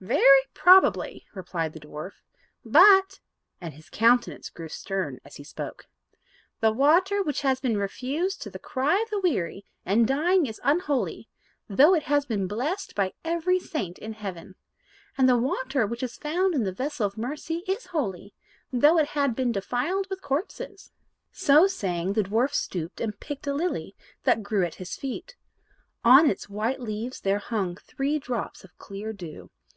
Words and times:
"Very 0.00 0.42
probably," 0.54 1.26
replied 1.34 1.72
the 1.72 1.80
dwarf; 1.80 2.12
"but," 2.64 3.18
and 3.60 3.74
his 3.74 3.90
countenance 3.90 4.48
grew 4.48 4.68
stern 4.68 5.18
as 5.24 5.36
he 5.36 5.44
spoke, 5.44 5.86
"the 6.60 6.72
water 6.72 7.20
which 7.22 7.42
has 7.42 7.58
been 7.60 7.76
refused 7.76 8.40
to 8.42 8.50
the 8.50 8.60
cry 8.60 9.00
of 9.00 9.10
the 9.10 9.20
weary 9.20 9.64
and 9.84 10.06
dying 10.06 10.46
is 10.46 10.60
unholy, 10.62 11.28
though 11.68 11.94
it 11.94 12.04
had 12.04 12.26
been 12.28 12.46
blessed 12.46 12.94
by 12.94 13.12
every 13.24 13.58
saint 13.58 13.98
in 13.98 14.12
heaven; 14.12 14.54
and 15.16 15.28
the 15.28 15.36
water 15.38 15.84
which 15.86 16.02
is 16.04 16.16
found 16.16 16.54
in 16.54 16.62
the 16.62 16.72
vessel 16.72 17.06
of 17.06 17.16
mercy 17.18 17.64
is 17.66 17.86
holy, 17.86 18.34
though 18.72 18.98
it 18.98 19.08
had 19.10 19.34
been 19.34 19.50
defiled 19.52 20.08
with 20.10 20.22
corpses." 20.22 20.92
So 21.32 21.66
saying, 21.66 22.12
the 22.12 22.24
dwarf 22.24 22.52
stooped 22.52 23.00
and 23.00 23.18
plucked 23.18 23.46
a 23.48 23.54
lily 23.54 23.96
that 24.24 24.42
grew 24.44 24.64
at 24.64 24.76
his 24.76 24.96
feet. 24.96 25.36
On 26.04 26.28
its 26.30 26.48
white 26.48 26.80
leaves 26.80 27.20
there 27.20 27.38
hung 27.40 27.76
three 27.76 28.20
drops 28.20 28.62
of 28.62 28.76
clear 28.78 29.12
dew. 29.12 29.50